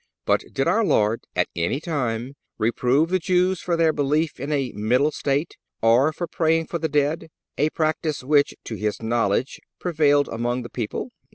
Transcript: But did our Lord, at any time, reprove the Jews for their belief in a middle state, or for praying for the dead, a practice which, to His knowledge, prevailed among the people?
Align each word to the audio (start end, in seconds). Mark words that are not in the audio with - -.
But 0.25 0.43
did 0.51 0.67
our 0.67 0.83
Lord, 0.83 1.25
at 1.35 1.47
any 1.55 1.79
time, 1.79 2.33
reprove 2.57 3.09
the 3.09 3.19
Jews 3.19 3.61
for 3.61 3.77
their 3.77 3.93
belief 3.93 4.39
in 4.39 4.51
a 4.51 4.71
middle 4.71 5.11
state, 5.11 5.57
or 5.79 6.11
for 6.11 6.25
praying 6.25 6.65
for 6.65 6.79
the 6.79 6.89
dead, 6.89 7.27
a 7.55 7.69
practice 7.69 8.23
which, 8.23 8.55
to 8.63 8.73
His 8.73 8.99
knowledge, 9.03 9.59
prevailed 9.79 10.27
among 10.27 10.63
the 10.63 10.71
people? 10.71 11.11